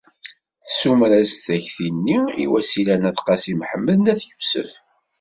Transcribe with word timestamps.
Tessumer-as-d 0.63 1.39
takti-nni 1.45 2.19
i 2.43 2.45
Wasila 2.51 2.95
n 2.97 3.05
Qasi 3.25 3.53
Mḥemmed 3.59 3.95
n 3.99 4.11
At 4.11 4.21
Yusef. 4.29 4.71